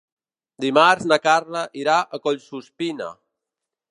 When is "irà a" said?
1.83-2.21